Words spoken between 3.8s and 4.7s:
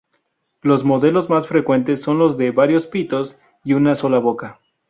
sola boca.